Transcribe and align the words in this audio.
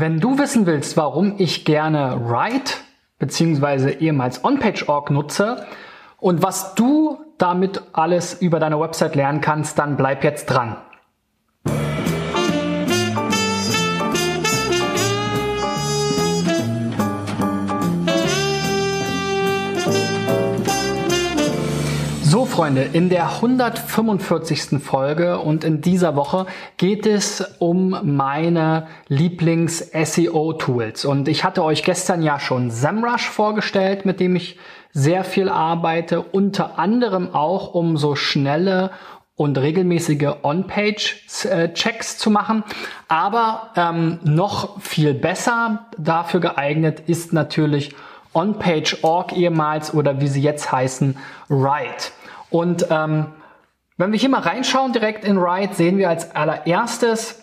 Wenn 0.00 0.20
du 0.20 0.38
wissen 0.38 0.64
willst, 0.66 0.96
warum 0.96 1.34
ich 1.38 1.64
gerne 1.64 2.20
Write 2.22 2.74
bzw. 3.18 3.94
ehemals 3.98 4.44
OnPage.org 4.44 5.10
nutze 5.10 5.66
und 6.18 6.40
was 6.40 6.76
du 6.76 7.18
damit 7.36 7.82
alles 7.94 8.40
über 8.40 8.60
deine 8.60 8.78
Website 8.78 9.16
lernen 9.16 9.40
kannst, 9.40 9.76
dann 9.76 9.96
bleib 9.96 10.22
jetzt 10.22 10.46
dran. 10.46 10.76
So 22.30 22.44
Freunde, 22.44 22.82
in 22.82 23.08
der 23.08 23.36
145. 23.36 24.82
Folge 24.82 25.38
und 25.38 25.64
in 25.64 25.80
dieser 25.80 26.14
Woche 26.14 26.44
geht 26.76 27.06
es 27.06 27.40
um 27.58 27.98
meine 28.02 28.86
Lieblings-SEO-Tools. 29.08 31.06
Und 31.06 31.26
ich 31.26 31.44
hatte 31.44 31.64
euch 31.64 31.84
gestern 31.84 32.20
ja 32.20 32.38
schon 32.38 32.70
SEMrush 32.70 33.30
vorgestellt, 33.30 34.04
mit 34.04 34.20
dem 34.20 34.36
ich 34.36 34.58
sehr 34.92 35.24
viel 35.24 35.48
arbeite, 35.48 36.20
unter 36.20 36.78
anderem 36.78 37.34
auch 37.34 37.72
um 37.72 37.96
so 37.96 38.14
schnelle 38.14 38.90
und 39.34 39.56
regelmäßige 39.56 40.34
On-Page-Checks 40.42 42.18
zu 42.18 42.30
machen. 42.30 42.62
Aber 43.08 43.70
ähm, 43.74 44.18
noch 44.22 44.82
viel 44.82 45.14
besser 45.14 45.86
dafür 45.96 46.40
geeignet 46.40 47.00
ist 47.06 47.32
natürlich 47.32 47.94
OnPage.org 48.34 49.32
ehemals 49.32 49.94
oder 49.94 50.20
wie 50.20 50.28
sie 50.28 50.42
jetzt 50.42 50.70
heißen, 50.70 51.16
Write. 51.48 52.12
Und 52.50 52.86
ähm, 52.90 53.26
wenn 53.96 54.12
wir 54.12 54.18
hier 54.18 54.28
mal 54.28 54.40
reinschauen 54.40 54.92
direkt 54.92 55.24
in 55.24 55.40
Write, 55.40 55.74
sehen 55.74 55.98
wir 55.98 56.08
als 56.08 56.34
allererstes 56.34 57.42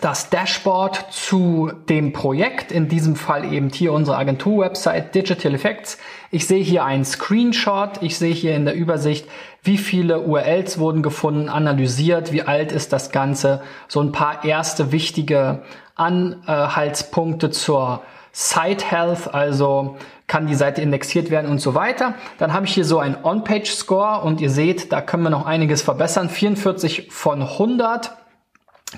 das 0.00 0.30
Dashboard 0.30 1.06
zu 1.10 1.70
dem 1.88 2.12
Projekt, 2.12 2.72
in 2.72 2.88
diesem 2.88 3.16
Fall 3.16 3.52
eben 3.52 3.70
hier 3.70 3.92
unsere 3.92 4.16
Agentur-Website 4.16 5.14
Digital 5.14 5.54
Effects. 5.54 5.98
Ich 6.30 6.46
sehe 6.46 6.62
hier 6.62 6.84
einen 6.84 7.04
Screenshot, 7.04 8.02
ich 8.02 8.18
sehe 8.18 8.34
hier 8.34 8.54
in 8.54 8.64
der 8.64 8.74
Übersicht, 8.74 9.28
wie 9.62 9.78
viele 9.78 10.20
URLs 10.20 10.78
wurden 10.78 11.02
gefunden, 11.02 11.48
analysiert, 11.48 12.32
wie 12.32 12.42
alt 12.42 12.72
ist 12.72 12.92
das 12.92 13.10
Ganze, 13.10 13.62
so 13.88 14.00
ein 14.00 14.12
paar 14.12 14.44
erste 14.44 14.92
wichtige 14.92 15.62
Anhaltspunkte 15.94 17.50
zur 17.50 18.02
Site 18.32 18.84
Health, 18.84 19.32
also 19.32 19.96
kann 20.26 20.46
die 20.46 20.54
Seite 20.54 20.82
indexiert 20.82 21.30
werden 21.30 21.50
und 21.50 21.60
so 21.60 21.74
weiter. 21.74 22.14
Dann 22.38 22.52
habe 22.52 22.66
ich 22.66 22.74
hier 22.74 22.84
so 22.84 22.98
ein 22.98 23.24
On-Page-Score 23.24 24.22
und 24.22 24.40
ihr 24.40 24.50
seht, 24.50 24.92
da 24.92 25.00
können 25.00 25.22
wir 25.22 25.30
noch 25.30 25.46
einiges 25.46 25.82
verbessern. 25.82 26.28
44 26.28 27.08
von 27.10 27.42
100, 27.42 28.12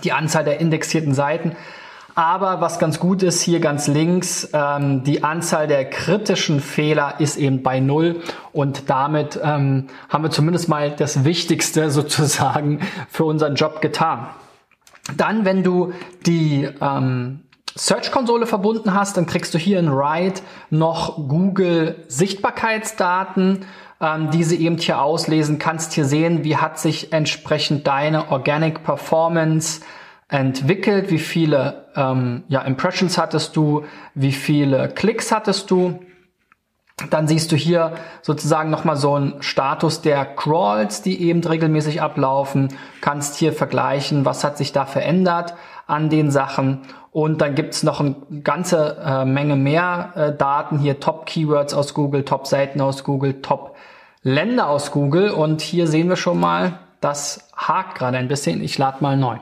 die 0.05 0.13
Anzahl 0.13 0.45
der 0.45 0.61
indexierten 0.61 1.15
Seiten. 1.15 1.57
Aber 2.19 2.61
was 2.61 2.81
ganz 2.81 2.99
gut 2.99 3.23
ist, 3.23 3.43
hier 3.43 3.61
ganz 3.61 3.87
links, 3.87 4.51
ähm, 4.53 5.05
die 5.05 5.23
Anzahl 5.23 5.69
der 5.69 5.89
kritischen 5.89 6.61
Fehler 6.61 7.21
ist 7.21 7.37
eben 7.37 7.63
bei 7.63 7.79
null 7.79 8.23
und 8.53 8.91
damit 8.91 9.39
ähm, 9.41 9.87
haben 10.09 10.25
wir 10.25 10.31
zumindest 10.33 10.69
mal 10.69 10.91
das 10.91 11.25
Wichtigste 11.25 11.91
sozusagen 11.93 12.81
für 13.09 13.25
unseren 13.25 13.55
Job 13.55 13.81
getan. 13.81 14.27
Dann, 15.17 15.45
wenn 15.45 15.63
du 15.63 15.93
die 16.27 16.69
ähm, 16.81 17.45
Search-Konsole 17.79 18.47
verbunden 18.47 18.93
hast, 18.93 19.17
dann 19.17 19.27
kriegst 19.27 19.55
du 19.55 19.59
hier 19.59 19.79
in 19.79 19.91
Write 19.93 20.43
noch 20.71 21.17
Google 21.29 22.05
Sichtbarkeitsdaten, 22.09 23.65
ähm, 24.01 24.31
diese 24.31 24.57
eben 24.57 24.79
hier 24.79 25.01
auslesen, 25.01 25.59
kannst 25.59 25.93
hier 25.93 26.05
sehen, 26.05 26.45
wie 26.45 26.57
hat 26.57 26.79
sich 26.79 27.13
entsprechend 27.13 27.87
deine 27.87 28.31
Organic 28.31 28.83
Performance 28.83 29.81
entwickelt, 30.29 31.11
wie 31.11 31.19
viele 31.19 31.87
ähm, 31.97 32.43
ja, 32.49 32.63
Impressions 32.63 33.17
hattest 33.17 33.57
du, 33.57 33.85
wie 34.15 34.33
viele 34.33 34.89
Klicks 34.89 35.33
hattest 35.33 35.71
du. 35.71 36.01
Dann 37.11 37.29
siehst 37.29 37.53
du 37.53 37.57
hier 37.57 37.93
sozusagen 38.23 38.71
nochmal 38.71 38.97
so 38.97 39.15
einen 39.15 39.41
Status 39.41 40.03
der 40.03 40.25
Crawls, 40.25 41.01
die 41.01 41.23
eben 41.23 41.45
regelmäßig 41.45 42.03
ablaufen. 42.03 42.69
Kannst 43.01 43.37
hier 43.37 43.53
vergleichen, 43.53 44.25
was 44.25 44.43
hat 44.43 44.59
sich 44.59 44.73
da 44.73 44.85
verändert 44.85 45.55
an 45.87 46.11
den 46.11 46.31
Sachen. 46.33 46.83
Und 47.13 47.41
dann 47.41 47.55
gibt's 47.55 47.85
noch 47.85 48.01
eine 48.01 48.17
ganze 48.43 48.97
äh, 49.05 49.25
Menge 49.25 49.55
mehr 49.55 50.13
äh, 50.17 50.37
Daten 50.37 50.79
hier, 50.79 50.99
Top-Keywords 50.99 51.73
aus 51.73 51.95
Google, 51.95 52.25
Top-Seiten 52.25 52.81
aus 52.81 53.05
Google, 53.05 53.43
Top-Länder 53.43 54.69
aus 54.69 54.91
Google. 54.91 55.31
Und 55.31 55.61
hier 55.61 55.87
sehen 55.87 56.09
wir 56.09 56.17
schon 56.17 56.41
mal, 56.41 56.81
das 57.01 57.49
hakt 57.57 57.97
gerade 57.97 58.19
ein 58.19 58.29
bisschen. 58.29 58.63
Ich 58.63 58.77
lade 58.77 58.99
mal 59.01 59.17
neu. 59.17 59.37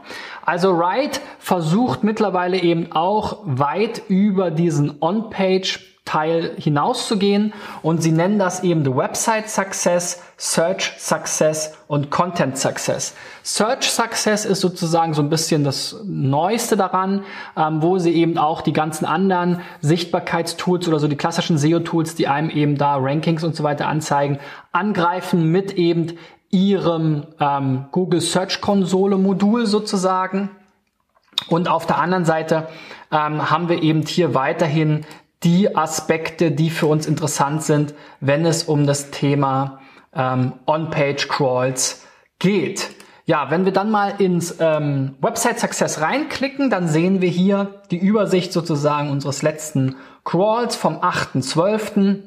Also 0.46 0.78
Write 0.78 1.20
versucht 1.40 2.04
mittlerweile 2.04 2.58
eben 2.58 2.92
auch 2.92 3.38
weit 3.44 4.02
über 4.08 4.52
diesen 4.52 4.98
On-Page 5.00 5.96
Teil 6.06 6.52
hinauszugehen 6.56 7.52
und 7.82 8.00
sie 8.00 8.12
nennen 8.12 8.38
das 8.38 8.62
eben 8.62 8.84
the 8.84 8.94
Website 8.94 9.50
Success, 9.50 10.22
Search 10.36 10.92
Success 10.98 11.76
und 11.88 12.12
Content 12.12 12.56
Success. 12.56 13.14
Search 13.42 13.90
Success 13.90 14.44
ist 14.44 14.60
sozusagen 14.60 15.14
so 15.14 15.22
ein 15.22 15.30
bisschen 15.30 15.64
das 15.64 15.96
Neueste 16.04 16.76
daran, 16.76 17.24
ähm, 17.56 17.82
wo 17.82 17.98
sie 17.98 18.12
eben 18.12 18.38
auch 18.38 18.60
die 18.60 18.72
ganzen 18.72 19.04
anderen 19.04 19.62
Sichtbarkeitstools 19.80 20.86
oder 20.86 21.00
so 21.00 21.08
die 21.08 21.16
klassischen 21.16 21.58
SEO-Tools, 21.58 22.14
die 22.14 22.28
einem 22.28 22.50
eben 22.50 22.78
da 22.78 22.96
Rankings 22.96 23.42
und 23.42 23.56
so 23.56 23.64
weiter 23.64 23.88
anzeigen, 23.88 24.38
angreifen 24.70 25.50
mit 25.50 25.72
eben 25.72 26.18
ihrem 26.50 27.26
ähm, 27.40 27.86
Google 27.92 28.20
Search 28.20 28.60
Konsole 28.60 29.16
Modul 29.16 29.66
sozusagen. 29.66 30.50
Und 31.48 31.68
auf 31.68 31.86
der 31.86 31.98
anderen 31.98 32.24
Seite 32.24 32.68
ähm, 33.12 33.50
haben 33.50 33.68
wir 33.68 33.82
eben 33.82 34.02
hier 34.02 34.34
weiterhin 34.34 35.04
die 35.42 35.76
Aspekte, 35.76 36.50
die 36.50 36.70
für 36.70 36.86
uns 36.86 37.06
interessant 37.06 37.62
sind, 37.62 37.94
wenn 38.20 38.46
es 38.46 38.64
um 38.64 38.86
das 38.86 39.10
Thema 39.10 39.80
ähm, 40.14 40.54
On-Page-Crawls 40.66 42.04
geht. 42.38 42.90
Ja, 43.26 43.50
wenn 43.50 43.64
wir 43.64 43.72
dann 43.72 43.90
mal 43.90 44.14
ins 44.18 44.56
ähm, 44.60 45.16
Website 45.20 45.58
Success 45.58 46.00
reinklicken, 46.00 46.70
dann 46.70 46.88
sehen 46.88 47.20
wir 47.20 47.28
hier 47.28 47.82
die 47.90 47.98
Übersicht 47.98 48.52
sozusagen 48.52 49.10
unseres 49.10 49.42
letzten 49.42 49.96
Crawls 50.24 50.76
vom 50.76 50.98
8.12. 50.98 52.22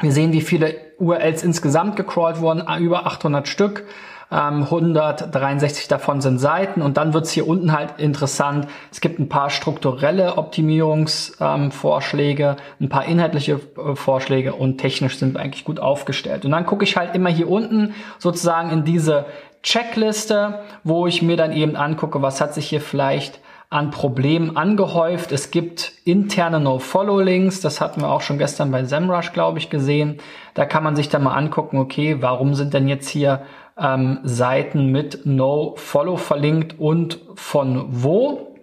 Wir 0.00 0.12
sehen, 0.12 0.32
wie 0.32 0.42
viele 0.42 0.74
URLs 0.98 1.42
insgesamt 1.42 1.96
gecrawlt 1.96 2.40
wurden, 2.40 2.62
über 2.80 3.06
800 3.06 3.48
Stück. 3.48 3.84
163 4.28 5.84
ähm, 5.84 5.88
davon 5.88 6.20
sind 6.20 6.38
Seiten 6.38 6.82
und 6.82 6.96
dann 6.96 7.14
wird's 7.14 7.30
hier 7.30 7.46
unten 7.46 7.70
halt 7.72 7.98
interessant. 7.98 8.66
Es 8.90 9.00
gibt 9.00 9.20
ein 9.20 9.28
paar 9.28 9.50
strukturelle 9.50 10.36
Optimierungsvorschläge, 10.36 12.44
ähm, 12.44 12.56
ein 12.80 12.88
paar 12.88 13.04
inhaltliche 13.04 13.60
äh, 13.76 13.94
Vorschläge 13.94 14.54
und 14.54 14.78
technisch 14.78 15.18
sind 15.18 15.34
wir 15.34 15.40
eigentlich 15.40 15.64
gut 15.64 15.78
aufgestellt. 15.78 16.44
Und 16.44 16.50
dann 16.50 16.66
gucke 16.66 16.82
ich 16.82 16.96
halt 16.96 17.14
immer 17.14 17.30
hier 17.30 17.48
unten 17.48 17.94
sozusagen 18.18 18.70
in 18.70 18.82
diese 18.84 19.26
Checkliste, 19.62 20.58
wo 20.82 21.06
ich 21.06 21.22
mir 21.22 21.36
dann 21.36 21.52
eben 21.52 21.76
angucke, 21.76 22.20
was 22.20 22.40
hat 22.40 22.52
sich 22.52 22.68
hier 22.68 22.80
vielleicht 22.80 23.38
an 23.68 23.90
Problemen 23.90 24.56
angehäuft. 24.56 25.32
Es 25.32 25.50
gibt 25.50 25.92
interne 26.04 26.60
No-Follow-Links, 26.60 27.60
das 27.60 27.80
hatten 27.80 28.00
wir 28.00 28.10
auch 28.10 28.20
schon 28.20 28.38
gestern 28.38 28.70
bei 28.70 28.84
SEMrush, 28.84 29.32
glaube 29.32 29.58
ich, 29.58 29.70
gesehen. 29.70 30.18
Da 30.54 30.64
kann 30.64 30.84
man 30.84 30.94
sich 30.94 31.08
dann 31.08 31.24
mal 31.24 31.34
angucken, 31.34 31.78
okay, 31.78 32.18
warum 32.20 32.54
sind 32.54 32.74
denn 32.74 32.86
jetzt 32.86 33.08
hier 33.08 33.42
ähm, 33.78 34.20
Seiten 34.22 34.92
mit 34.92 35.26
No-Follow 35.26 36.16
verlinkt 36.16 36.78
und 36.78 37.20
von 37.34 37.86
wo. 37.88 38.56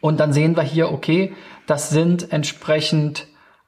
Und 0.00 0.18
dann 0.18 0.32
sehen 0.32 0.56
wir 0.56 0.62
hier, 0.62 0.90
okay, 0.90 1.34
das 1.66 1.90
sind 1.90 2.32
entsprechend 2.32 3.26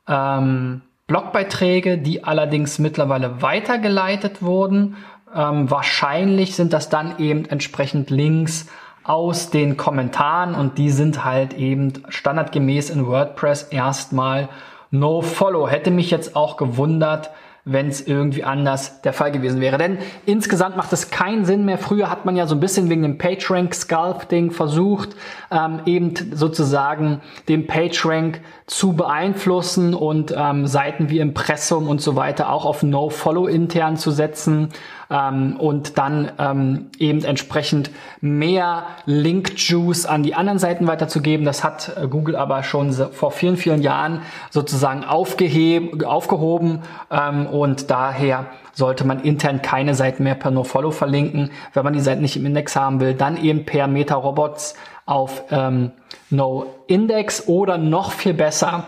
ähm, 0.09 0.83
Blogbeiträge, 1.07 1.99
die 1.99 2.25
allerdings 2.25 2.79
mittlerweile 2.79 3.43
weitergeleitet 3.43 4.43
wurden. 4.43 4.97
Ähm, 5.35 5.71
wahrscheinlich 5.71 6.57
sind 6.57 6.73
das 6.73 6.89
dann 6.89 7.19
eben 7.19 7.45
entsprechend 7.45 8.11
Links 8.11 8.69
aus 9.09 9.51
den 9.51 9.77
Kommentaren 9.77 10.55
und 10.55 10.79
die 10.79 10.91
sind 10.91 11.25
halt 11.25 11.55
eben 11.55 11.93
standardgemäß 12.09 12.91
in 12.91 13.07
WordPress 13.07 13.65
erstmal 13.65 14.49
No 14.91 15.23
Follow. 15.23 15.69
Hätte 15.69 15.91
mich 15.91 16.11
jetzt 16.11 16.37
auch 16.37 16.57
gewundert, 16.57 17.31
wenn 17.71 17.89
es 17.89 18.07
irgendwie 18.07 18.45
anders 18.45 19.03
der 19.03 19.13
Fall 19.13 19.31
gewesen 19.31 19.61
wäre. 19.61 19.77
Denn 19.77 19.99
insgesamt 20.25 20.77
macht 20.77 20.93
es 20.93 21.11
keinen 21.11 21.45
Sinn 21.45 21.67
mehr. 21.67 21.77
Früher 21.77 22.11
hat 22.11 22.25
man 22.25 22.35
ja 22.35 22.47
so 22.47 22.55
ein 22.55 22.61
bisschen 22.61 22.89
wegen 22.89 23.03
dem 23.03 23.19
PageRank 23.19 23.75
Sculpting 23.75 24.51
versucht, 24.53 25.11
ähm, 25.51 25.81
eben 25.85 26.15
sozusagen 26.33 27.21
den 27.49 27.67
PageRank 27.67 28.41
zu 28.67 28.95
beeinflussen 28.95 29.93
und 29.93 30.35
ähm, 30.37 30.67
Seiten 30.67 31.11
wie 31.11 31.19
Impressum 31.19 31.89
und 31.89 32.01
so 32.01 32.17
weiter 32.17 32.51
auch 32.51 32.65
auf 32.65 32.83
No-Follow 32.83 33.47
intern 33.47 33.97
zu 33.97 34.11
setzen 34.11 34.71
ähm, 35.11 35.57
und 35.59 35.99
dann 35.99 36.33
ähm, 36.39 36.91
eben 36.99 37.25
entsprechend 37.25 37.91
mehr 38.21 38.85
Link-Juice 39.07 40.07
an 40.07 40.23
die 40.23 40.35
anderen 40.35 40.59
Seiten 40.59 40.87
weiterzugeben. 40.87 41.47
Das 41.47 41.65
hat 41.65 41.97
äh, 41.97 42.07
Google 42.09 42.37
aber 42.37 42.63
schon 42.63 42.93
vor 42.93 43.31
vielen, 43.31 43.57
vielen 43.57 43.83
Jahren 43.83 44.23
sozusagen 44.51 45.05
aufgehoben 45.05 46.83
ähm, 47.11 47.47
und 47.47 47.91
daher 47.91 48.47
sollte 48.73 49.05
man 49.05 49.21
intern 49.21 49.61
keine 49.63 49.95
Seiten 49.95 50.23
mehr 50.23 50.37
per 50.37 50.51
NoFollow 50.51 50.93
verlinken. 50.93 51.51
Wenn 51.73 51.85
man 51.85 51.93
die 51.93 52.01
Seiten 52.01 52.23
nicht 52.23 52.37
im 52.37 52.47
Index 52.47 52.77
haben 52.77 53.01
will, 53.01 53.15
dann 53.15 53.37
eben 53.37 53.65
per 53.65 53.89
Meta-Robots 53.89 54.75
auf 55.05 55.45
ähm, 55.51 55.91
No-Index 56.31 57.49
oder 57.49 57.79
noch 57.79 58.13
viel 58.13 58.35
besser 58.35 58.85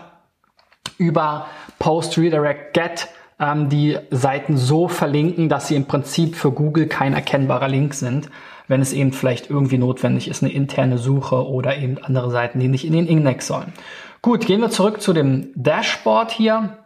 über 0.97 1.47
Post 1.79 2.17
Redirect 2.17 2.73
Get 2.73 3.09
ähm, 3.41 3.67
die 3.67 3.97
Seiten 4.11 4.55
so 4.55 4.87
verlinken, 4.87 5.49
dass 5.49 5.67
sie 5.67 5.75
im 5.75 5.85
Prinzip 5.85 6.35
für 6.35 6.51
Google 6.51 6.87
kein 6.87 7.13
erkennbarer 7.13 7.67
Link 7.67 7.95
sind, 7.95 8.29
wenn 8.67 8.81
es 8.81 8.93
eben 8.93 9.11
vielleicht 9.11 9.49
irgendwie 9.49 9.79
notwendig 9.79 10.29
ist, 10.29 10.43
eine 10.43 10.53
interne 10.53 10.99
Suche 10.99 11.47
oder 11.47 11.77
eben 11.77 11.97
andere 12.01 12.29
Seiten, 12.29 12.59
die 12.59 12.67
nicht 12.67 12.85
in 12.85 12.93
den 12.93 13.07
Index 13.07 13.47
sollen. 13.47 13.73
Gut, 14.21 14.45
gehen 14.45 14.61
wir 14.61 14.69
zurück 14.69 15.01
zu 15.01 15.11
dem 15.11 15.49
Dashboard 15.55 16.31
hier. 16.31 16.77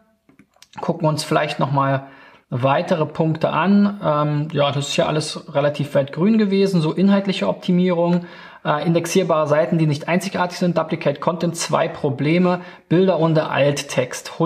Gucken 0.79 1.07
uns 1.07 1.23
vielleicht 1.23 1.59
nochmal 1.59 2.07
weitere 2.49 3.05
Punkte 3.05 3.49
an. 3.49 3.99
Ähm, 4.03 4.47
ja, 4.53 4.71
das 4.71 4.89
ist 4.89 4.97
ja 4.97 5.07
alles 5.07 5.53
relativ 5.53 5.93
weit 5.95 6.13
grün 6.13 6.37
gewesen. 6.37 6.79
So 6.79 6.93
inhaltliche 6.93 7.49
Optimierung, 7.49 8.25
äh, 8.63 8.85
indexierbare 8.85 9.47
Seiten, 9.47 9.77
die 9.77 9.87
nicht 9.87 10.07
einzigartig 10.07 10.57
sind, 10.57 10.77
Duplicate 10.77 11.19
Content, 11.19 11.57
zwei 11.57 11.89
Probleme, 11.89 12.61
Bilder 12.87 13.19
unter 13.19 13.51
Alttext, 13.51 14.39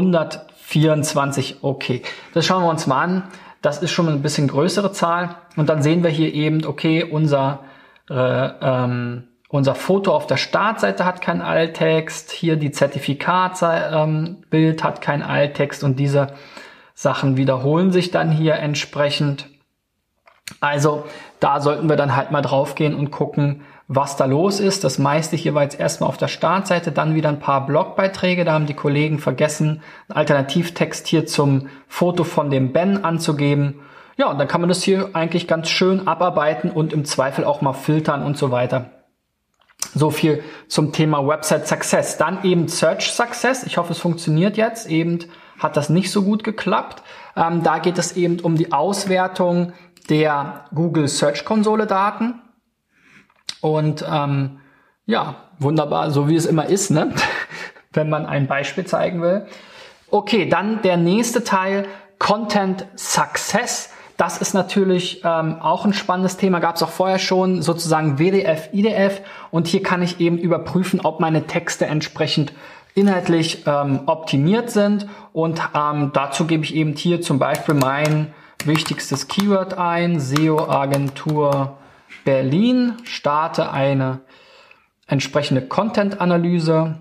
124, 0.70 1.58
okay. 1.64 2.02
Das 2.34 2.46
schauen 2.46 2.64
wir 2.64 2.70
uns 2.70 2.88
mal 2.88 3.04
an. 3.04 3.24
Das 3.62 3.82
ist 3.82 3.92
schon 3.92 4.08
eine 4.08 4.18
bisschen 4.18 4.48
größere 4.48 4.92
Zahl. 4.92 5.36
Und 5.56 5.70
dann 5.70 5.82
sehen 5.82 6.04
wir 6.04 6.10
hier 6.10 6.34
eben, 6.34 6.66
okay, 6.66 7.04
unser, 7.04 7.60
äh, 8.10 8.14
ähm, 8.16 9.28
unser 9.50 9.76
Foto 9.76 10.14
auf 10.14 10.28
der 10.28 10.38
Startseite 10.38 11.06
hat 11.06 11.22
keinen 11.22 11.42
Alttext, 11.42 12.32
hier 12.32 12.56
die 12.56 12.72
Zertifikatsbild 12.72 14.44
ähm, 14.54 14.84
hat 14.84 15.02
keinen 15.02 15.24
Alttext 15.24 15.84
und 15.84 16.00
diese 16.00 16.28
Sachen 16.94 17.36
wiederholen 17.36 17.92
sich 17.92 18.12
dann 18.12 18.30
hier 18.30 18.56
entsprechend. 18.56 19.48
Also 20.60 21.06
da 21.40 21.62
sollten 21.62 21.90
wir 21.90 21.96
dann 21.96 22.16
halt 22.16 22.32
mal 22.32 22.42
draufgehen 22.42 22.94
und 22.94 23.12
gucken, 23.12 23.64
was 23.92 24.16
da 24.16 24.26
los 24.26 24.60
ist. 24.60 24.84
Das 24.84 25.00
meiste 25.00 25.36
hier 25.36 25.56
war 25.56 25.64
jetzt 25.64 25.80
erstmal 25.80 26.10
auf 26.10 26.18
der 26.18 26.28
Startseite, 26.28 26.92
dann 26.92 27.16
wieder 27.16 27.28
ein 27.28 27.40
paar 27.40 27.66
Blogbeiträge. 27.66 28.46
Da 28.46 28.54
haben 28.54 28.68
die 28.68 28.76
Kollegen 28.76 29.18
vergessen, 29.18 29.82
einen 30.08 30.18
Alternativtext 30.18 31.08
hier 31.08 31.26
zum 31.26 31.70
Foto 31.88 32.24
von 32.24 32.52
dem 32.52 32.72
Ben 32.72 33.04
anzugeben. 33.04 33.82
Ja, 34.16 34.30
und 34.30 34.38
dann 34.38 34.48
kann 34.48 34.62
man 34.62 34.70
das 34.70 34.84
hier 34.84 35.10
eigentlich 35.14 35.48
ganz 35.48 35.70
schön 35.70 36.08
abarbeiten 36.08 36.70
und 36.70 36.94
im 36.94 37.04
Zweifel 37.04 37.44
auch 37.44 37.62
mal 37.62 37.74
filtern 37.74 38.22
und 38.22 38.38
so 38.38 38.52
weiter. 38.52 38.92
So 39.96 40.12
viel 40.12 40.44
zum 40.68 40.94
Thema 40.94 41.26
Website 41.28 41.68
Success. 41.68 42.18
Dann 42.18 42.44
eben 42.44 42.68
Search 42.68 43.12
Success. 43.12 43.64
Ich 43.64 43.78
hoffe, 43.78 43.94
es 43.94 44.00
funktioniert 44.00 44.56
jetzt. 44.56 44.88
Eben 44.88 45.20
hat 45.58 45.78
das 45.78 45.90
nicht 45.90 46.12
so 46.12 46.22
gut 46.22 46.44
geklappt. 46.44 47.02
Ähm, 47.36 47.64
da 47.64 47.80
geht 47.80 47.98
es 47.98 48.16
eben 48.16 48.40
um 48.42 48.56
die 48.56 48.72
Auswertung 48.72 49.74
der 50.10 50.66
Google 50.76 51.08
Search 51.08 51.44
Konsole 51.44 51.88
Daten. 51.88 52.40
Und 53.62 54.06
ähm, 54.10 54.60
ja, 55.06 55.36
wunderbar, 55.58 56.12
so 56.12 56.28
wie 56.30 56.36
es 56.36 56.46
immer 56.46 56.68
ist, 56.68 56.92
ne? 56.92 57.14
wenn 57.94 58.10
man 58.10 58.26
ein 58.26 58.48
Beispiel 58.48 58.86
zeigen 58.86 59.22
will. 59.22 59.48
Okay, 60.12 60.48
dann 60.48 60.82
der 60.82 60.98
nächste 60.98 61.44
Teil, 61.44 61.88
Content 62.20 62.86
Success. 62.96 63.92
Das 64.18 64.38
ist 64.38 64.54
natürlich 64.54 65.22
ähm, 65.24 65.62
auch 65.62 65.86
ein 65.86 65.94
spannendes 65.94 66.38
Thema, 66.38 66.60
gab 66.60 66.76
es 66.76 66.84
auch 66.84 66.90
vorher 66.90 67.20
schon, 67.20 67.62
sozusagen 67.62 68.20
WDF, 68.20 68.70
IDF. 68.74 69.22
Und 69.50 69.68
hier 69.68 69.82
kann 69.82 70.02
ich 70.02 70.20
eben 70.20 70.38
überprüfen, 70.38 71.00
ob 71.02 71.20
meine 71.20 71.48
Texte 71.48 71.86
entsprechend 71.86 72.54
inhaltlich 72.96 73.64
ähm, 73.66 74.02
optimiert 74.08 74.70
sind. 74.70 75.08
Und 75.32 75.62
ähm, 75.74 76.12
dazu 76.14 76.46
gebe 76.46 76.64
ich 76.64 76.76
eben 76.76 76.94
hier 76.94 77.22
zum 77.22 77.40
Beispiel 77.40 77.76
mein 77.76 78.34
wichtigstes 78.66 79.28
Keyword 79.30 79.78
ein, 79.78 80.20
SEO-Agentur 80.20 81.79
Berlin, 82.26 82.98
starte 83.04 83.72
eine 83.72 84.22
entsprechende 85.08 85.62
Content-Analyse. 85.62 87.00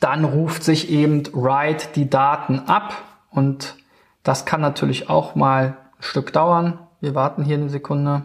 Dann 0.00 0.24
ruft 0.24 0.62
sich 0.62 0.90
eben 0.90 1.22
Write 1.32 1.88
die 1.94 2.08
Daten 2.08 2.60
ab 2.60 2.94
und 3.30 3.76
das 4.22 4.44
kann 4.44 4.60
natürlich 4.60 5.08
auch 5.08 5.34
mal 5.34 5.76
ein 5.98 6.02
Stück 6.02 6.32
dauern. 6.32 6.78
Wir 7.00 7.14
warten 7.14 7.44
hier 7.44 7.56
eine 7.56 7.70
Sekunde 7.70 8.22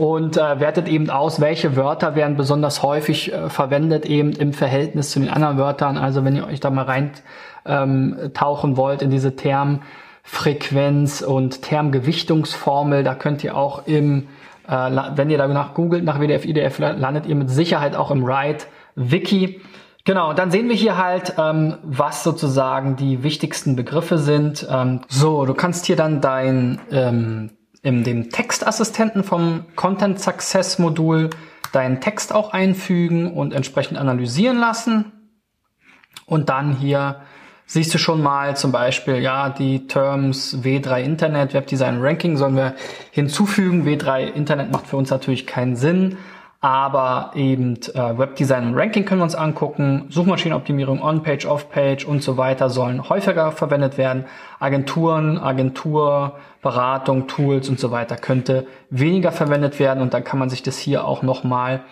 und 0.00 0.38
äh, 0.38 0.60
wertet 0.60 0.88
eben 0.88 1.10
aus, 1.10 1.42
welche 1.42 1.76
Wörter 1.76 2.14
werden 2.14 2.36
besonders 2.38 2.82
häufig 2.82 3.32
äh, 3.34 3.50
verwendet 3.50 4.06
eben 4.06 4.32
im 4.32 4.54
Verhältnis 4.54 5.10
zu 5.10 5.20
den 5.20 5.28
anderen 5.28 5.58
Wörtern. 5.58 5.98
Also 5.98 6.24
wenn 6.24 6.36
ihr 6.36 6.46
euch 6.46 6.58
da 6.58 6.70
mal 6.70 6.86
rein 6.86 7.10
ähm, 7.66 8.16
wollt 8.76 9.02
in 9.02 9.10
diese 9.10 9.36
Termfrequenz 10.30 11.22
und 11.22 11.62
Termgewichtungsformel, 11.62 13.02
da 13.02 13.14
könnt 13.14 13.42
ihr 13.44 13.56
auch 13.56 13.86
im, 13.86 14.28
äh, 14.68 14.90
wenn 15.16 15.28
ihr 15.28 15.38
danach 15.38 15.74
googelt 15.74 16.04
nach 16.04 16.20
WDF, 16.20 16.44
IDF, 16.44 16.78
landet 16.78 17.26
ihr 17.26 17.34
mit 17.34 17.50
Sicherheit 17.50 17.96
auch 17.96 18.10
im 18.10 18.24
Write 18.24 18.66
Wiki. 18.94 19.60
Genau, 20.04 20.32
dann 20.32 20.50
sehen 20.50 20.68
wir 20.68 20.76
hier 20.76 20.96
halt, 20.96 21.34
ähm, 21.36 21.76
was 21.82 22.24
sozusagen 22.24 22.96
die 22.96 23.22
wichtigsten 23.22 23.76
Begriffe 23.76 24.18
sind. 24.18 24.66
Ähm, 24.70 25.00
so, 25.08 25.44
du 25.44 25.52
kannst 25.52 25.86
hier 25.86 25.96
dann 25.96 26.20
dein 26.20 26.80
ähm, 26.90 27.50
in 27.82 28.04
dem 28.04 28.30
Textassistenten 28.30 29.24
vom 29.24 29.66
Content 29.74 30.20
Success 30.20 30.78
Modul 30.78 31.30
deinen 31.72 32.00
Text 32.00 32.32
auch 32.34 32.52
einfügen 32.52 33.32
und 33.32 33.52
entsprechend 33.52 33.98
analysieren 33.98 34.58
lassen. 34.58 35.12
Und 36.26 36.48
dann 36.48 36.76
hier 36.76 37.20
siehst 37.70 37.94
du 37.94 37.98
schon 37.98 38.20
mal 38.20 38.56
zum 38.56 38.72
Beispiel, 38.72 39.18
ja, 39.18 39.48
die 39.48 39.86
Terms 39.86 40.58
W3 40.60 41.02
Internet, 41.02 41.54
Webdesign 41.54 42.00
Ranking 42.00 42.36
sollen 42.36 42.56
wir 42.56 42.74
hinzufügen. 43.12 43.86
W3 43.86 44.26
Internet 44.26 44.72
macht 44.72 44.88
für 44.88 44.96
uns 44.96 45.10
natürlich 45.10 45.46
keinen 45.46 45.76
Sinn. 45.76 46.16
Aber 46.60 47.30
eben 47.36 47.76
äh, 47.94 48.18
Webdesign 48.18 48.66
und 48.66 48.74
Ranking 48.74 49.04
können 49.04 49.20
wir 49.20 49.24
uns 49.24 49.36
angucken. 49.36 50.06
Suchmaschinenoptimierung, 50.10 51.00
On-Page, 51.00 51.46
Off-Page 51.46 52.04
und 52.06 52.24
so 52.24 52.36
weiter 52.36 52.70
sollen 52.70 53.08
häufiger 53.08 53.52
verwendet 53.52 53.96
werden. 53.96 54.24
Agenturen, 54.58 55.38
Agentur, 55.38 56.40
Beratung, 56.62 57.28
Tools 57.28 57.68
und 57.68 57.78
so 57.78 57.92
weiter 57.92 58.16
könnte 58.16 58.66
weniger 58.90 59.30
verwendet 59.30 59.78
werden. 59.78 60.02
Und 60.02 60.12
dann 60.12 60.24
kann 60.24 60.40
man 60.40 60.50
sich 60.50 60.64
das 60.64 60.76
hier 60.76 61.04
auch 61.04 61.22
nochmal 61.22 61.82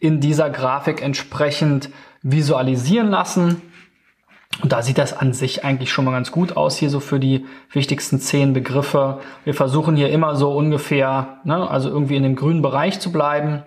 in 0.00 0.18
dieser 0.18 0.50
Grafik 0.50 1.00
entsprechend 1.00 1.90
visualisieren 2.22 3.08
lassen. 3.08 3.62
Und 4.62 4.72
da 4.72 4.82
sieht 4.82 4.98
das 4.98 5.12
an 5.12 5.32
sich 5.32 5.64
eigentlich 5.64 5.92
schon 5.92 6.04
mal 6.04 6.10
ganz 6.10 6.32
gut 6.32 6.56
aus, 6.56 6.76
hier 6.76 6.90
so 6.90 6.98
für 7.00 7.20
die 7.20 7.46
wichtigsten 7.70 8.18
zehn 8.18 8.52
Begriffe. 8.52 9.20
Wir 9.44 9.54
versuchen 9.54 9.94
hier 9.94 10.10
immer 10.10 10.34
so 10.34 10.50
ungefähr, 10.52 11.38
ne, 11.44 11.70
also 11.70 11.88
irgendwie 11.88 12.16
in 12.16 12.24
dem 12.24 12.34
grünen 12.34 12.62
Bereich 12.62 12.98
zu 12.98 13.12
bleiben. 13.12 13.62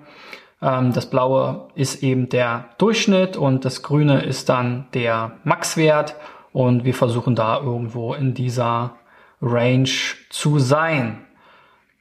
Ähm, 0.62 0.92
das 0.92 1.10
blaue 1.10 1.70
ist 1.76 2.04
eben 2.04 2.28
der 2.28 2.66
Durchschnitt 2.78 3.38
und 3.38 3.64
das 3.64 3.84
grüne 3.84 4.22
ist 4.24 4.50
dann 4.50 4.88
der 4.94 5.34
Maxwert 5.44 6.16
und 6.52 6.84
wir 6.84 6.94
versuchen 6.94 7.36
da 7.36 7.60
irgendwo 7.60 8.14
in 8.14 8.34
dieser 8.34 8.96
Range 9.42 9.90
zu 10.30 10.60
sein. 10.60 11.26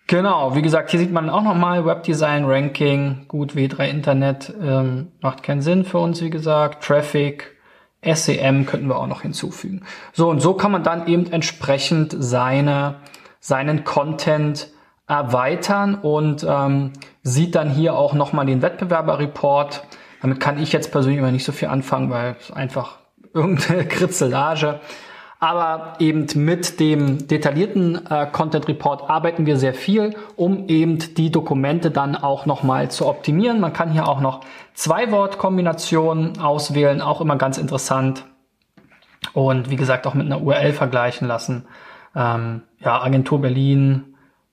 Genau, 0.09 0.57
wie 0.57 0.63
gesagt, 0.63 0.91
hier 0.91 0.99
sieht 0.99 1.13
man 1.13 1.31
auch 1.31 1.43
nochmal 1.43 1.87
Webdesign, 1.87 2.45
Ranking, 2.45 3.27
gut 3.29 3.53
W3 3.53 3.89
Internet, 3.89 4.53
ähm, 4.61 5.13
macht 5.21 5.45
keinen 5.45 5.63
Sinn 5.63 5.85
für 5.85 5.99
uns, 5.99 6.21
wie 6.21 6.31
gesagt, 6.31 6.83
Traffic, 6.85 7.57
SEM 8.03 8.67
könnten 8.67 8.89
wir 8.89 8.97
auch 8.97 9.07
noch 9.07 9.23
hinzufügen. 9.23 9.83
So, 10.13 10.29
und 10.31 10.41
so 10.41 10.55
kann 10.55 10.73
man 10.73 10.83
dann 10.83 11.07
eben 11.07 11.31
entsprechend 11.31 12.17
seine, 12.19 12.97
seinen 13.41 13.85
Content 13.85 14.69
erweitern 15.07 15.97
und 15.97 16.47
ähm, 16.49 16.93
sieht 17.23 17.55
dann 17.55 17.69
hier 17.69 17.95
auch 17.95 18.15
nochmal 18.15 18.47
den 18.47 18.63
Wettbewerberreport. 18.63 19.83
Damit 20.23 20.41
kann 20.41 20.63
ich 20.63 20.73
jetzt 20.73 20.93
persönlich 20.93 21.19
immer 21.19 21.33
nicht 21.33 21.45
so 21.45 21.53
viel 21.53 21.69
anfangen, 21.69 22.11
weil 22.11 22.37
es 22.39 22.51
einfach 22.51 22.99
irgendeine 23.35 23.87
Kritzelage. 23.87 24.81
Aber 25.41 25.95
eben 26.01 26.27
mit 26.35 26.79
dem 26.81 27.27
detaillierten 27.27 28.07
äh, 28.07 28.27
Content 28.31 28.69
Report 28.69 29.09
arbeiten 29.09 29.47
wir 29.47 29.57
sehr 29.57 29.73
viel, 29.73 30.15
um 30.37 30.69
eben 30.69 30.99
die 31.15 31.31
Dokumente 31.31 31.91
dann 31.91 32.15
auch 32.15 32.45
nochmal 32.45 32.91
zu 32.91 33.07
optimieren. 33.07 33.59
Man 33.59 33.73
kann 33.73 33.91
hier 33.91 34.07
auch 34.07 34.21
noch 34.21 34.41
zwei 34.75 35.11
Wortkombinationen 35.11 36.39
auswählen, 36.39 37.01
auch 37.01 37.23
immer 37.23 37.37
ganz 37.37 37.57
interessant. 37.57 38.27
Und 39.33 39.71
wie 39.71 39.77
gesagt, 39.77 40.07
auch 40.07 40.15
mit 40.15 40.27
einer 40.27 40.43
URL 40.43 40.75
vergleichen 40.75 41.27
lassen. 41.27 41.67
Ähm, 42.15 42.63
ja, 42.81 43.01
Agentur 43.01 43.41
Berlin, 43.41 44.11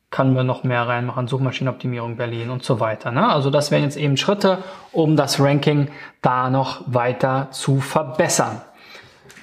können 0.09 0.35
wir 0.35 0.43
noch 0.43 0.63
mehr 0.63 0.87
reinmachen, 0.87 1.27
Suchmaschinenoptimierung 1.27 2.15
Berlin 2.15 2.49
und 2.49 2.63
so 2.63 2.79
weiter. 2.79 3.11
Ne? 3.11 3.27
Also 3.27 3.49
das 3.49 3.71
wären 3.71 3.83
jetzt 3.83 3.97
eben 3.97 4.15
Schritte, 4.15 4.59
um 4.93 5.17
das 5.17 5.39
Ranking 5.39 5.89
da 6.21 6.49
noch 6.49 6.81
weiter 6.85 7.49
zu 7.51 7.81
verbessern. 7.81 8.61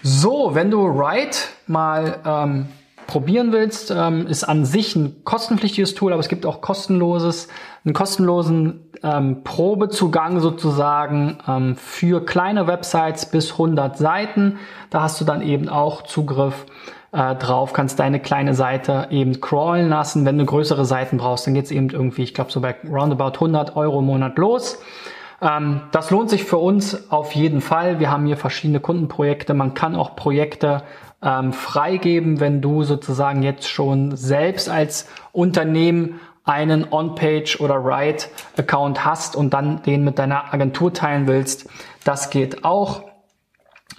So, 0.07 0.51
wenn 0.53 0.71
du 0.71 0.85
Write 0.85 1.39
mal 1.67 2.19
ähm, 2.27 2.67
probieren 3.07 3.53
willst, 3.53 3.91
ähm, 3.91 4.27
ist 4.27 4.45
an 4.45 4.67
sich 4.67 4.95
ein 4.97 5.25
kostenpflichtiges 5.25 5.95
Tool, 5.95 6.13
aber 6.13 6.21
es 6.21 6.29
gibt 6.29 6.45
auch 6.45 6.61
kostenloses, 6.61 7.49
einen 7.87 7.95
kostenlosen 7.95 8.91
ähm, 9.03 9.43
Probezugang 9.45 10.41
sozusagen 10.41 11.39
ähm, 11.49 11.77
für 11.77 12.23
kleine 12.23 12.67
Websites 12.67 13.31
bis 13.31 13.53
100 13.53 13.97
Seiten. 13.97 14.59
Da 14.91 15.01
hast 15.01 15.23
du 15.23 15.25
dann 15.25 15.41
eben 15.41 15.71
auch 15.71 16.03
Zugriff 16.03 16.67
äh, 17.13 17.35
drauf, 17.37 17.73
kannst 17.73 17.99
deine 17.99 18.21
kleine 18.21 18.53
Seite 18.53 19.07
eben 19.09 19.41
crawlen 19.41 19.89
lassen. 19.89 20.27
Wenn 20.27 20.37
du 20.37 20.45
größere 20.45 20.85
Seiten 20.85 21.17
brauchst, 21.17 21.47
dann 21.47 21.55
geht's 21.55 21.71
eben 21.71 21.89
irgendwie, 21.89 22.25
ich 22.25 22.35
glaube 22.35 22.53
so 22.53 22.61
bei 22.61 22.75
roundabout 22.87 23.37
100 23.37 23.75
Euro 23.75 24.01
im 24.01 24.05
Monat 24.05 24.37
los. 24.37 24.83
Ähm, 25.41 25.83
das 25.91 26.11
lohnt 26.11 26.31
sich 26.31 26.45
für 26.45 26.59
uns 26.59 27.11
auf 27.11 27.33
jeden 27.33 27.61
Fall. 27.61 28.01
Wir 28.01 28.11
haben 28.11 28.27
hier 28.27 28.37
verschiedene 28.37 28.81
Kundenprojekte. 28.81 29.55
Man 29.55 29.75
kann 29.75 29.97
auch 29.97 30.17
Projekte 30.17 30.83
ähm, 31.23 31.53
freigeben, 31.53 32.41
wenn 32.41 32.61
du 32.61 32.83
sozusagen 32.83 33.43
jetzt 33.43 33.69
schon 33.69 34.17
selbst 34.17 34.69
als 34.69 35.09
Unternehmen 35.33 36.21
einen 36.45 36.93
On-Page 36.93 37.61
oder 37.61 37.83
Write-Account 37.85 39.05
hast 39.05 39.35
und 39.35 39.55
dann 39.55 39.83
den 39.83 40.05
mit 40.05 40.19
deiner 40.19 40.53
Agentur 40.53 40.93
teilen 40.93 41.27
willst. 41.27 41.69
Das 42.05 42.29
geht 42.31 42.65
auch. 42.65 43.05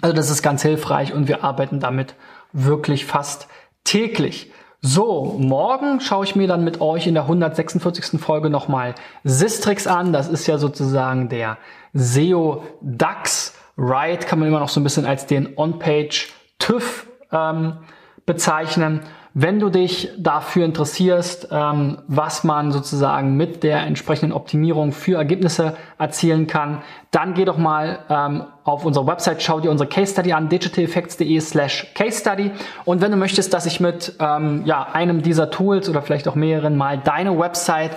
Also 0.00 0.14
das 0.14 0.30
ist 0.30 0.42
ganz 0.42 0.62
hilfreich 0.62 1.12
und 1.12 1.26
wir 1.26 1.42
arbeiten 1.42 1.80
damit 1.80 2.14
wirklich 2.52 3.04
fast 3.04 3.48
täglich. 3.82 4.52
So, 4.88 5.34
morgen 5.40 6.00
schaue 6.00 6.24
ich 6.24 6.36
mir 6.36 6.46
dann 6.46 6.62
mit 6.62 6.80
euch 6.80 7.08
in 7.08 7.14
der 7.14 7.24
146. 7.24 8.20
Folge 8.20 8.50
nochmal 8.50 8.94
Sistrix 9.24 9.88
an. 9.88 10.12
Das 10.12 10.28
ist 10.28 10.46
ja 10.46 10.58
sozusagen 10.58 11.28
der 11.28 11.58
SEO 11.92 12.62
DAX. 12.82 13.56
Right 13.76 14.24
kann 14.28 14.38
man 14.38 14.46
immer 14.46 14.60
noch 14.60 14.68
so 14.68 14.78
ein 14.78 14.84
bisschen 14.84 15.04
als 15.04 15.26
den 15.26 15.58
On-Page 15.58 16.32
TÜV 16.60 17.08
ähm, 17.32 17.78
bezeichnen. 18.26 19.00
Wenn 19.38 19.60
du 19.60 19.68
dich 19.68 20.08
dafür 20.16 20.64
interessierst, 20.64 21.48
ähm, 21.50 21.98
was 22.06 22.42
man 22.42 22.72
sozusagen 22.72 23.36
mit 23.36 23.62
der 23.64 23.80
entsprechenden 23.80 24.32
Optimierung 24.32 24.92
für 24.92 25.18
Ergebnisse 25.18 25.76
erzielen 25.98 26.46
kann, 26.46 26.80
dann 27.10 27.34
geh 27.34 27.44
doch 27.44 27.58
mal 27.58 27.98
ähm, 28.08 28.44
auf 28.64 28.86
unsere 28.86 29.06
Website, 29.06 29.42
schau 29.42 29.60
dir 29.60 29.70
unsere 29.70 29.90
Case 29.90 30.10
Study 30.10 30.32
an, 30.32 30.48
digitaleffects.de 30.48 31.38
slash 31.40 31.92
Case 31.92 32.18
Study. 32.18 32.50
Und 32.86 33.02
wenn 33.02 33.10
du 33.10 33.18
möchtest, 33.18 33.52
dass 33.52 33.66
ich 33.66 33.78
mit 33.78 34.14
ähm, 34.20 34.62
ja, 34.64 34.86
einem 34.94 35.20
dieser 35.20 35.50
Tools 35.50 35.90
oder 35.90 36.00
vielleicht 36.00 36.28
auch 36.28 36.34
mehreren 36.34 36.78
mal 36.78 36.96
deine 36.96 37.38
Website 37.38 37.94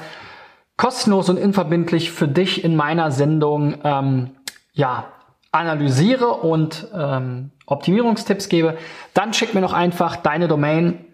kostenlos 0.75 1.29
und 1.29 1.39
unverbindlich 1.39 2.11
für 2.11 2.27
dich 2.27 2.65
in 2.65 2.75
meiner 2.75 3.11
Sendung 3.11 3.75
ähm, 3.85 4.31
ja, 4.73 5.05
analysiere 5.53 6.27
und 6.27 6.89
ähm, 6.93 7.51
Optimierungstipps 7.65 8.49
gebe, 8.49 8.77
dann 9.13 9.31
schick 9.33 9.53
mir 9.53 9.61
noch 9.61 9.73
einfach 9.73 10.17
deine 10.17 10.49
Domain 10.49 11.05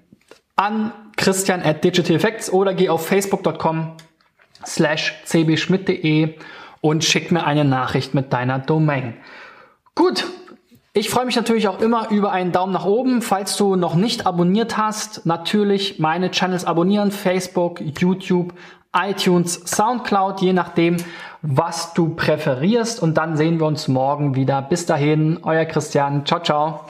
an 0.55 0.91
christian 1.17 1.61
at 1.61 1.83
Digital 1.83 2.15
Effects 2.15 2.51
oder 2.51 2.73
geh 2.73 2.89
auf 2.89 3.05
facebook.com 3.05 3.93
slash 4.65 5.13
cbschmidt.de 5.25 6.35
und 6.81 7.03
schick 7.03 7.31
mir 7.31 7.45
eine 7.45 7.65
Nachricht 7.65 8.13
mit 8.13 8.31
deiner 8.31 8.59
Domain. 8.59 9.15
Gut, 9.95 10.25
ich 10.93 11.09
freue 11.09 11.25
mich 11.25 11.35
natürlich 11.35 11.67
auch 11.67 11.81
immer 11.81 12.09
über 12.09 12.31
einen 12.31 12.51
Daumen 12.51 12.71
nach 12.71 12.85
oben. 12.85 13.21
Falls 13.21 13.57
du 13.57 13.75
noch 13.75 13.95
nicht 13.95 14.25
abonniert 14.25 14.77
hast, 14.77 15.25
natürlich 15.25 15.99
meine 15.99 16.31
Channels 16.31 16.63
abonnieren, 16.63 17.11
Facebook, 17.11 17.81
YouTube, 17.99 18.53
iTunes, 18.95 19.55
Soundcloud, 19.65 20.41
je 20.41 20.53
nachdem, 20.53 20.97
was 21.41 21.93
du 21.93 22.15
präferierst. 22.15 23.01
Und 23.01 23.15
dann 23.15 23.35
sehen 23.35 23.59
wir 23.59 23.67
uns 23.67 23.87
morgen 23.87 24.35
wieder. 24.35 24.61
Bis 24.61 24.85
dahin, 24.85 25.39
euer 25.43 25.65
Christian. 25.65 26.25
Ciao, 26.25 26.39
ciao. 26.41 26.85